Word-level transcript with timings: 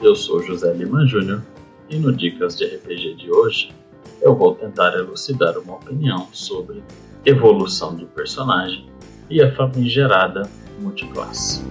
Eu 0.00 0.14
sou 0.14 0.40
José 0.40 0.72
Lima 0.74 1.04
Júnior 1.04 1.42
e 1.90 1.98
no 1.98 2.12
Dicas 2.12 2.56
de 2.56 2.64
RPG 2.64 3.16
de 3.16 3.32
hoje 3.32 3.72
eu 4.22 4.32
vou 4.32 4.54
tentar 4.54 4.94
elucidar 4.94 5.58
uma 5.58 5.74
opinião 5.74 6.28
sobre 6.32 6.84
evolução 7.24 7.96
de 7.96 8.04
personagem 8.06 8.86
e 9.28 9.42
a 9.42 9.52
famigerada 9.56 10.48
multiclasse. 10.78 11.64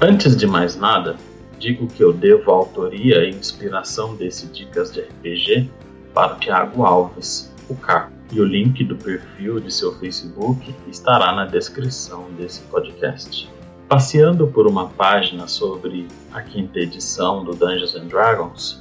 Antes 0.00 0.36
de 0.36 0.46
mais 0.46 0.76
nada, 0.76 1.16
digo 1.58 1.88
que 1.88 2.04
eu 2.04 2.12
devo 2.12 2.52
a 2.52 2.54
autoria 2.54 3.24
e 3.24 3.30
inspiração 3.30 4.14
desse 4.14 4.46
Dicas 4.46 4.92
de 4.92 5.00
RPG 5.00 5.68
para 6.14 6.36
Tiago 6.36 6.84
Alves, 6.84 7.52
o 7.68 7.74
Caco, 7.74 8.19
e 8.32 8.40
o 8.40 8.44
link 8.44 8.84
do 8.84 8.96
perfil 8.96 9.60
de 9.60 9.72
seu 9.72 9.94
Facebook 9.96 10.74
estará 10.88 11.32
na 11.32 11.46
descrição 11.46 12.30
desse 12.38 12.60
podcast. 12.62 13.48
Passeando 13.88 14.46
por 14.46 14.66
uma 14.66 14.88
página 14.88 15.48
sobre 15.48 16.06
a 16.32 16.40
quinta 16.40 16.78
edição 16.78 17.44
do 17.44 17.52
Dungeons 17.52 17.96
and 17.96 18.06
Dragons, 18.06 18.80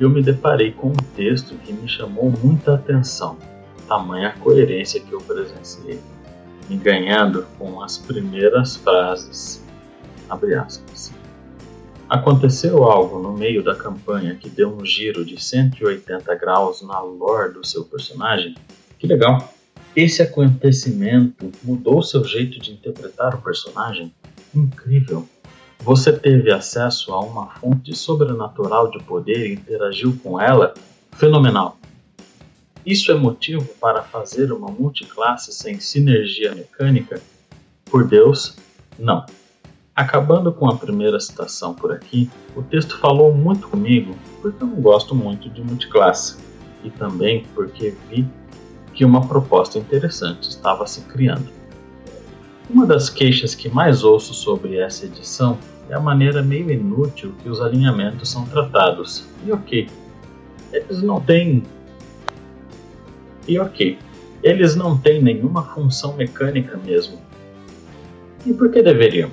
eu 0.00 0.08
me 0.08 0.22
deparei 0.22 0.72
com 0.72 0.88
um 0.88 1.14
texto 1.14 1.54
que 1.56 1.72
me 1.72 1.88
chamou 1.88 2.32
muita 2.42 2.74
atenção, 2.74 3.36
tamanha 3.86 4.34
coerência 4.40 5.00
que 5.00 5.12
eu 5.12 5.20
presenciei, 5.20 6.00
me 6.68 6.76
ganhando 6.76 7.46
com 7.58 7.82
as 7.82 7.98
primeiras 7.98 8.76
frases. 8.76 9.62
Abre 10.30 10.54
aspas. 10.54 11.17
Aconteceu 12.08 12.84
algo 12.84 13.18
no 13.20 13.34
meio 13.34 13.62
da 13.62 13.74
campanha 13.74 14.34
que 14.34 14.48
deu 14.48 14.74
um 14.74 14.82
giro 14.82 15.26
de 15.26 15.42
180 15.42 16.34
graus 16.36 16.80
na 16.80 16.98
lore 17.00 17.52
do 17.52 17.66
seu 17.66 17.84
personagem? 17.84 18.54
Que 18.98 19.06
legal! 19.06 19.52
Esse 19.94 20.22
acontecimento 20.22 21.52
mudou 21.62 22.02
seu 22.02 22.24
jeito 22.24 22.58
de 22.58 22.72
interpretar 22.72 23.34
o 23.34 23.42
personagem? 23.42 24.10
Incrível! 24.54 25.28
Você 25.80 26.10
teve 26.10 26.50
acesso 26.50 27.12
a 27.12 27.20
uma 27.20 27.48
fonte 27.56 27.94
sobrenatural 27.94 28.90
de 28.90 29.02
poder 29.02 29.46
e 29.46 29.52
interagiu 29.52 30.18
com 30.22 30.40
ela? 30.40 30.72
Fenomenal! 31.12 31.76
Isso 32.86 33.12
é 33.12 33.14
motivo 33.14 33.66
para 33.78 34.02
fazer 34.02 34.50
uma 34.50 34.70
multiclasse 34.70 35.52
sem 35.52 35.78
sinergia 35.78 36.54
mecânica? 36.54 37.20
Por 37.84 38.08
Deus, 38.08 38.56
não! 38.98 39.26
Acabando 39.98 40.52
com 40.52 40.70
a 40.70 40.76
primeira 40.76 41.18
citação 41.18 41.74
por 41.74 41.90
aqui, 41.90 42.30
o 42.54 42.62
texto 42.62 42.96
falou 42.98 43.34
muito 43.34 43.66
comigo 43.66 44.14
porque 44.40 44.62
eu 44.62 44.68
não 44.68 44.80
gosto 44.80 45.12
muito 45.12 45.50
de 45.50 45.60
multiclasse 45.60 46.36
e 46.84 46.90
também 46.90 47.44
porque 47.52 47.92
vi 48.08 48.24
que 48.94 49.04
uma 49.04 49.26
proposta 49.26 49.76
interessante 49.76 50.50
estava 50.50 50.86
se 50.86 51.00
criando. 51.00 51.48
Uma 52.70 52.86
das 52.86 53.10
queixas 53.10 53.56
que 53.56 53.68
mais 53.68 54.04
ouço 54.04 54.34
sobre 54.34 54.78
essa 54.78 55.04
edição 55.04 55.58
é 55.90 55.94
a 55.94 56.00
maneira 56.00 56.42
meio 56.42 56.70
inútil 56.70 57.34
que 57.42 57.48
os 57.48 57.60
alinhamentos 57.60 58.30
são 58.30 58.44
tratados. 58.44 59.26
E 59.44 59.50
ok, 59.50 59.88
eles 60.72 61.02
não 61.02 61.20
têm. 61.20 61.64
E 63.48 63.58
ok, 63.58 63.98
eles 64.44 64.76
não 64.76 64.96
têm 64.96 65.20
nenhuma 65.20 65.64
função 65.64 66.14
mecânica 66.14 66.76
mesmo. 66.86 67.18
E 68.46 68.52
por 68.52 68.70
que 68.70 68.80
deveriam? 68.80 69.28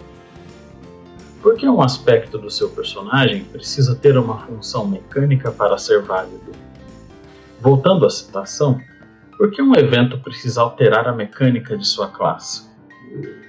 Porque 1.46 1.70
um 1.70 1.80
aspecto 1.80 2.40
do 2.40 2.50
seu 2.50 2.72
personagem 2.72 3.44
precisa 3.44 3.96
ter 3.96 4.18
uma 4.18 4.40
função 4.40 4.88
mecânica 4.88 5.52
para 5.52 5.78
ser 5.78 6.02
válido. 6.02 6.52
Voltando 7.62 8.04
à 8.04 8.10
citação, 8.10 8.82
por 9.38 9.52
que 9.52 9.62
um 9.62 9.76
evento 9.76 10.18
precisa 10.18 10.62
alterar 10.62 11.08
a 11.08 11.14
mecânica 11.14 11.78
de 11.78 11.86
sua 11.86 12.08
classe? 12.08 12.68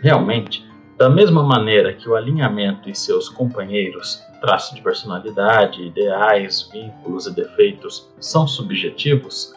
Realmente, 0.03 0.63
da 0.99 1.09
mesma 1.09 1.43
maneira 1.43 1.95
que 1.95 2.07
o 2.07 2.15
alinhamento 2.15 2.91
e 2.91 2.95
seus 2.95 3.31
companheiros, 3.31 4.23
traços 4.43 4.75
de 4.77 4.83
personalidade, 4.83 5.83
ideais, 5.83 6.69
vínculos 6.71 7.27
e 7.27 7.35
defeitos 7.35 8.13
são 8.21 8.47
subjetivos, 8.47 9.55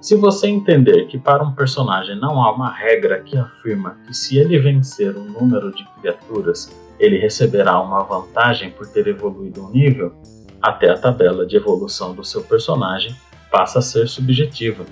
se 0.00 0.16
você 0.16 0.46
entender 0.46 1.04
que 1.08 1.18
para 1.18 1.44
um 1.44 1.52
personagem 1.52 2.18
não 2.18 2.42
há 2.42 2.50
uma 2.50 2.72
regra 2.72 3.20
que 3.20 3.36
afirma 3.36 3.98
que 4.06 4.14
se 4.14 4.38
ele 4.38 4.58
vencer 4.58 5.14
um 5.18 5.24
número 5.24 5.70
de 5.70 5.84
criaturas 6.00 6.82
ele 6.98 7.18
receberá 7.18 7.80
uma 7.80 8.02
vantagem 8.02 8.70
por 8.70 8.86
ter 8.86 9.06
evoluído 9.06 9.64
um 9.64 9.70
nível, 9.70 10.12
até 10.60 10.90
a 10.90 10.98
tabela 10.98 11.46
de 11.46 11.56
evolução 11.56 12.14
do 12.14 12.24
seu 12.24 12.42
personagem 12.42 13.14
passa 13.50 13.78
a 13.78 13.82
ser 13.82 14.08
subjetiva. 14.08 14.84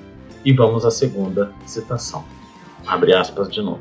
E 0.44 0.52
vamos 0.52 0.84
à 0.84 0.90
segunda 0.90 1.50
citação. 1.66 2.24
Abre 2.86 3.14
aspas 3.14 3.48
de 3.48 3.62
novo. 3.62 3.80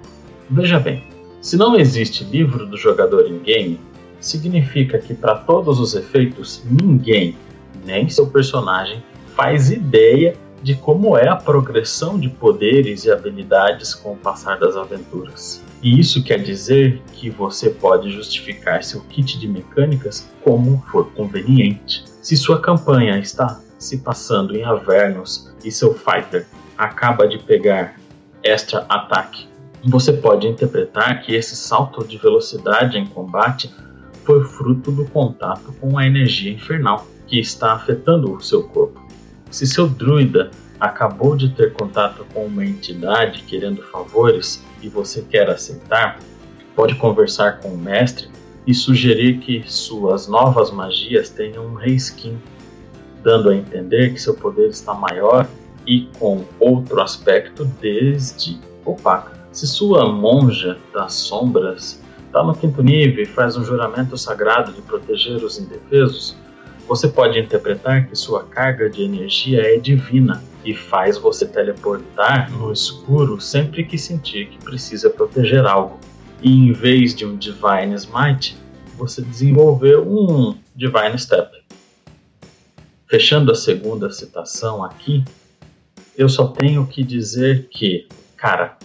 Veja 0.49 0.79
bem, 0.79 1.03
se 1.41 1.57
não 1.57 1.75
existe 1.75 2.23
livro 2.23 2.65
do 2.65 2.77
jogador 2.77 3.27
em 3.27 3.39
game, 3.39 3.79
significa 4.19 4.99
que 4.99 5.13
para 5.13 5.35
todos 5.35 5.79
os 5.79 5.95
efeitos 5.95 6.63
ninguém, 6.65 7.35
nem 7.83 8.07
seu 8.09 8.27
personagem, 8.27 9.03
faz 9.35 9.71
ideia 9.71 10.35
de 10.61 10.75
como 10.75 11.17
é 11.17 11.27
a 11.27 11.35
progressão 11.35 12.19
de 12.19 12.29
poderes 12.29 13.05
e 13.05 13.11
habilidades 13.11 13.95
com 13.95 14.13
o 14.13 14.17
passar 14.17 14.59
das 14.59 14.75
aventuras. 14.75 15.63
E 15.81 15.99
isso 15.99 16.23
quer 16.23 16.41
dizer 16.41 17.01
que 17.13 17.29
você 17.29 17.69
pode 17.69 18.11
justificar 18.11 18.83
seu 18.83 19.01
kit 19.01 19.39
de 19.39 19.47
mecânicas 19.47 20.29
como 20.43 20.83
for 20.91 21.11
conveniente. 21.13 22.03
Se 22.21 22.37
sua 22.37 22.61
campanha 22.61 23.17
está 23.17 23.59
se 23.79 23.97
passando 23.97 24.55
em 24.55 24.63
Avernus 24.63 25.51
e 25.65 25.71
seu 25.71 25.93
fighter 25.95 26.45
acaba 26.77 27.27
de 27.27 27.39
pegar 27.39 27.99
extra 28.43 28.85
ataque, 28.87 29.47
você 29.83 30.13
pode 30.13 30.47
interpretar 30.47 31.23
que 31.23 31.33
esse 31.33 31.55
salto 31.55 32.05
de 32.05 32.17
velocidade 32.17 32.99
em 32.99 33.07
combate 33.07 33.73
foi 34.23 34.43
fruto 34.43 34.91
do 34.91 35.05
contato 35.05 35.73
com 35.79 35.97
a 35.97 36.05
energia 36.05 36.51
infernal 36.51 37.07
que 37.25 37.39
está 37.39 37.73
afetando 37.73 38.31
o 38.31 38.39
seu 38.39 38.63
corpo. 38.63 39.01
Se 39.49 39.65
seu 39.65 39.87
druida 39.87 40.51
acabou 40.81 41.35
de 41.35 41.49
ter 41.49 41.73
contato 41.73 42.25
com 42.33 42.47
uma 42.47 42.65
entidade 42.65 43.43
querendo 43.43 43.83
favores 43.83 44.65
e 44.81 44.89
você 44.89 45.21
quer 45.21 45.47
aceitar, 45.47 46.17
pode 46.75 46.95
conversar 46.95 47.59
com 47.59 47.67
o 47.67 47.77
mestre 47.77 48.27
e 48.65 48.73
sugerir 48.73 49.37
que 49.37 49.63
suas 49.67 50.27
novas 50.27 50.71
magias 50.71 51.29
tenham 51.29 51.67
um 51.67 51.75
reskin, 51.75 52.35
dando 53.23 53.49
a 53.49 53.55
entender 53.55 54.11
que 54.11 54.19
seu 54.19 54.33
poder 54.33 54.69
está 54.69 54.95
maior 54.95 55.47
e 55.85 56.09
com 56.17 56.43
outro 56.59 56.99
aspecto 56.99 57.63
desde 57.79 58.59
opaca. 58.83 59.39
Se 59.51 59.67
sua 59.67 60.11
monja 60.11 60.79
das 60.91 61.13
sombras 61.13 62.01
está 62.25 62.43
no 62.43 62.55
quinto 62.55 62.81
nível 62.81 63.21
e 63.23 63.27
faz 63.27 63.55
um 63.55 63.63
juramento 63.63 64.17
sagrado 64.17 64.73
de 64.73 64.81
proteger 64.81 65.43
os 65.43 65.59
indefesos, 65.59 66.35
você 66.87 67.07
pode 67.07 67.39
interpretar 67.39 68.07
que 68.07 68.15
sua 68.15 68.43
carga 68.45 68.89
de 68.89 69.03
energia 69.03 69.61
é 69.61 69.77
divina 69.77 70.41
e 70.63 70.73
faz 70.73 71.17
você 71.17 71.45
teleportar 71.45 72.51
no 72.51 72.71
escuro 72.71 73.39
sempre 73.39 73.83
que 73.83 73.97
sentir 73.97 74.47
que 74.47 74.57
precisa 74.63 75.09
proteger 75.09 75.65
algo. 75.65 75.99
E 76.41 76.51
em 76.51 76.71
vez 76.71 77.15
de 77.15 77.25
um 77.25 77.35
Divine 77.35 77.93
Smite, 77.95 78.57
você 78.95 79.21
desenvolveu 79.21 80.07
um 80.07 80.55
Divine 80.75 81.17
Step. 81.17 81.61
Fechando 83.07 83.51
a 83.51 83.55
segunda 83.55 84.09
citação 84.11 84.83
aqui, 84.83 85.23
eu 86.17 86.29
só 86.29 86.47
tenho 86.47 86.85
que 86.85 87.03
dizer 87.03 87.67
que, 87.69 88.07
cara, 88.37 88.77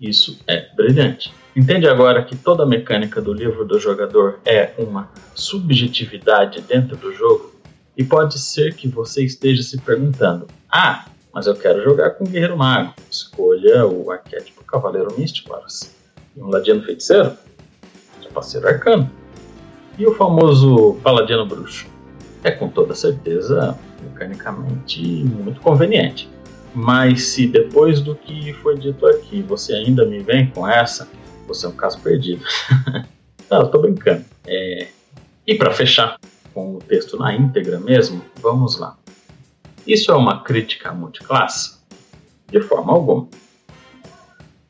isso 0.00 0.40
é 0.46 0.68
brilhante. 0.74 1.32
Entende 1.54 1.88
agora 1.88 2.24
que 2.24 2.36
toda 2.36 2.62
a 2.62 2.66
mecânica 2.66 3.20
do 3.20 3.32
livro 3.32 3.64
do 3.64 3.78
jogador 3.80 4.40
é 4.44 4.72
uma 4.78 5.10
subjetividade 5.34 6.60
dentro 6.60 6.96
do 6.96 7.12
jogo? 7.12 7.52
E 7.96 8.04
pode 8.04 8.38
ser 8.38 8.74
que 8.74 8.86
você 8.86 9.24
esteja 9.24 9.62
se 9.62 9.76
perguntando: 9.78 10.46
ah, 10.70 11.06
mas 11.38 11.46
eu 11.46 11.54
quero 11.54 11.80
jogar 11.84 12.10
com 12.10 12.24
Guerreiro 12.24 12.56
Mago. 12.56 12.94
Escolha 13.08 13.86
o 13.86 14.10
arquétipo 14.10 14.64
Cavaleiro 14.64 15.16
Místico, 15.16 15.54
horas. 15.54 15.94
E 16.36 16.42
um 16.42 16.48
Ladino 16.48 16.82
Feiticeiro? 16.82 17.30
Parceiro 18.34 18.66
Arcano. 18.66 19.08
E 19.96 20.04
o 20.04 20.12
famoso 20.16 20.94
Paladino 21.00 21.46
Bruxo? 21.46 21.86
É 22.42 22.50
com 22.50 22.68
toda 22.68 22.92
certeza 22.92 23.78
mecanicamente 24.02 25.00
muito 25.00 25.60
conveniente. 25.60 26.28
Mas 26.74 27.22
se 27.22 27.46
depois 27.46 28.00
do 28.00 28.16
que 28.16 28.52
foi 28.54 28.76
dito 28.76 29.06
aqui 29.06 29.40
você 29.40 29.74
ainda 29.74 30.04
me 30.04 30.18
vem 30.18 30.50
com 30.50 30.66
essa, 30.66 31.08
você 31.46 31.66
é 31.66 31.68
um 31.68 31.76
caso 31.76 32.00
perdido. 32.00 32.42
Não, 33.48 33.60
eu 33.60 33.68
tô 33.68 33.78
brincando. 33.78 34.24
É... 34.44 34.88
E 35.46 35.54
para 35.54 35.70
fechar 35.70 36.18
com 36.52 36.74
o 36.74 36.78
texto 36.80 37.16
na 37.16 37.32
íntegra 37.32 37.78
mesmo, 37.78 38.24
vamos 38.42 38.76
lá. 38.76 38.98
Isso 39.88 40.12
é 40.12 40.14
uma 40.14 40.42
crítica 40.42 40.92
multiclasse? 40.92 41.78
De 42.46 42.60
forma 42.60 42.92
alguma. 42.92 43.26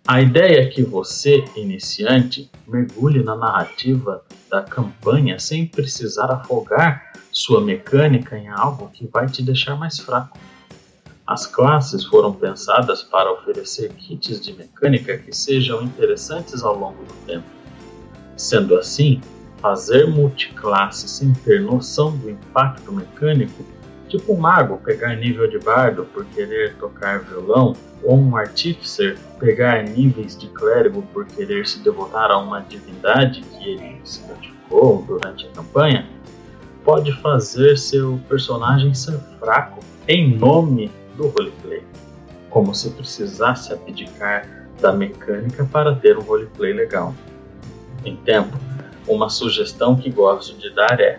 A 0.06 0.22
ideia 0.22 0.60
é 0.60 0.66
que 0.66 0.80
você, 0.80 1.44
iniciante, 1.56 2.48
mergulhe 2.64 3.20
na 3.24 3.34
narrativa 3.34 4.22
da 4.48 4.62
campanha 4.62 5.36
sem 5.40 5.66
precisar 5.66 6.30
afogar 6.30 7.12
sua 7.32 7.60
mecânica 7.60 8.38
em 8.38 8.46
algo 8.46 8.90
que 8.90 9.08
vai 9.08 9.26
te 9.26 9.42
deixar 9.42 9.74
mais 9.74 9.98
fraco. 9.98 10.38
As 11.26 11.48
classes 11.48 12.04
foram 12.04 12.32
pensadas 12.32 13.02
para 13.02 13.32
oferecer 13.32 13.92
kits 13.94 14.40
de 14.40 14.52
mecânica 14.52 15.18
que 15.18 15.34
sejam 15.34 15.82
interessantes 15.82 16.62
ao 16.62 16.78
longo 16.78 17.02
do 17.02 17.14
tempo. 17.26 17.48
Sendo 18.36 18.76
assim, 18.76 19.20
fazer 19.60 20.06
multiclasse 20.06 21.08
sem 21.08 21.32
ter 21.32 21.60
noção 21.60 22.16
do 22.16 22.30
impacto 22.30 22.92
mecânico, 22.92 23.64
tipo 24.08 24.32
um 24.32 24.36
mago 24.36 24.78
pegar 24.78 25.14
nível 25.14 25.48
de 25.48 25.58
bardo 25.58 26.04
por 26.06 26.24
querer 26.26 26.74
tocar 26.76 27.20
violão, 27.20 27.74
ou 28.02 28.16
um 28.16 28.36
artíficer 28.36 29.18
pegar 29.38 29.82
níveis 29.84 30.36
de 30.36 30.48
clérigo 30.48 31.02
por 31.12 31.26
querer 31.26 31.66
se 31.66 31.78
devotar 31.80 32.30
a 32.30 32.38
uma 32.38 32.60
divindade 32.60 33.40
que 33.42 33.70
ele 33.70 34.00
se 34.04 34.20
praticou 34.20 35.04
durante 35.06 35.46
a 35.46 35.50
campanha, 35.50 36.06
pode 36.84 37.12
fazer 37.20 37.76
seu 37.76 38.18
personagem 38.28 38.94
ser 38.94 39.18
fraco 39.38 39.80
em 40.06 40.36
nome 40.36 40.90
do 41.16 41.28
roleplay, 41.28 41.82
como 42.48 42.74
se 42.74 42.90
precisasse 42.90 43.72
abdicar 43.72 44.68
da 44.80 44.92
mecânica 44.92 45.64
para 45.64 45.94
ter 45.94 46.16
um 46.16 46.22
roleplay 46.22 46.72
legal. 46.72 47.14
Em 48.04 48.16
tempo, 48.16 48.56
uma 49.06 49.28
sugestão 49.28 49.96
que 49.96 50.10
gosto 50.10 50.56
de 50.56 50.70
dar 50.70 51.00
é: 51.00 51.18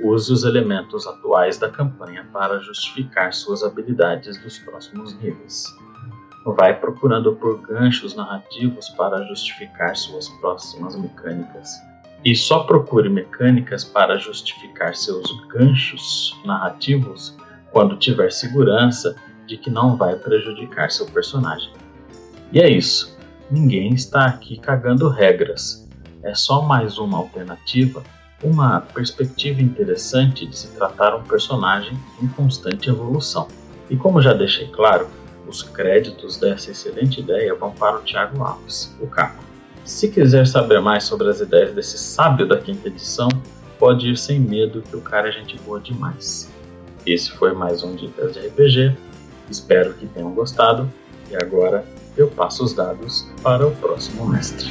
use 0.00 0.32
os 0.32 0.44
elementos 0.44 1.06
atuais 1.06 1.58
da 1.58 1.68
campanha 1.68 2.26
para 2.32 2.60
justificar 2.60 3.32
suas 3.32 3.62
habilidades 3.62 4.36
dos 4.42 4.58
próximos 4.58 5.14
níveis. 5.20 5.64
Vai 6.44 6.78
procurando 6.78 7.34
por 7.36 7.60
ganchos 7.60 8.14
narrativos 8.14 8.88
para 8.90 9.24
justificar 9.26 9.96
suas 9.96 10.28
próximas 10.40 10.96
mecânicas. 10.96 11.70
E 12.24 12.34
só 12.36 12.64
procure 12.64 13.08
mecânicas 13.08 13.84
para 13.84 14.18
justificar 14.18 14.94
seus 14.94 15.24
ganchos 15.48 16.40
narrativos 16.44 17.36
quando 17.72 17.96
tiver 17.96 18.30
segurança 18.30 19.16
de 19.46 19.56
que 19.56 19.70
não 19.70 19.96
vai 19.96 20.16
prejudicar 20.16 20.90
seu 20.90 21.06
personagem. 21.06 21.72
E 22.52 22.60
é 22.60 22.68
isso. 22.68 23.18
Ninguém 23.50 23.92
está 23.92 24.26
aqui 24.26 24.56
cagando 24.56 25.08
regras. 25.08 25.88
É 26.22 26.34
só 26.34 26.62
mais 26.62 26.98
uma 26.98 27.18
alternativa, 27.18 28.02
uma 28.42 28.80
perspectiva 28.80 29.62
interessante 29.62 30.46
de 30.46 30.58
se 30.58 30.68
tratar 30.68 31.14
um 31.14 31.22
personagem 31.22 31.96
em 32.20 32.26
constante 32.28 32.90
evolução. 32.90 33.46
E 33.88 33.96
como 33.96 34.20
já 34.20 34.32
deixei 34.32 34.66
claro, 34.68 35.06
os 35.46 35.62
créditos 35.62 36.36
dessa 36.36 36.70
excelente 36.70 37.20
ideia 37.20 37.54
vão 37.54 37.70
para 37.72 37.98
o 37.98 38.00
Thiago 38.00 38.42
Alves, 38.42 38.94
o 39.00 39.06
Caco. 39.06 39.44
Se 39.84 40.08
quiser 40.08 40.46
saber 40.46 40.80
mais 40.80 41.04
sobre 41.04 41.28
as 41.28 41.40
ideias 41.40 41.74
desse 41.74 41.98
sábio 41.98 42.46
da 42.46 42.58
quinta 42.58 42.88
edição, 42.88 43.28
pode 43.78 44.10
ir 44.10 44.16
sem 44.16 44.38
medo 44.38 44.82
que 44.82 44.96
o 44.96 45.00
cara 45.00 45.28
é 45.28 45.32
gente 45.32 45.58
boa 45.58 45.80
demais. 45.80 46.50
Esse 47.04 47.32
foi 47.32 47.52
mais 47.52 47.82
um 47.82 47.96
Dicas 47.96 48.32
de 48.32 48.40
RPG. 48.46 48.96
Espero 49.50 49.92
que 49.94 50.06
tenham 50.06 50.32
gostado 50.32 50.90
e 51.30 51.36
agora 51.36 51.84
eu 52.16 52.28
passo 52.28 52.64
os 52.64 52.72
dados 52.72 53.26
para 53.42 53.66
o 53.66 53.72
próximo 53.72 54.28
mestre. 54.28 54.70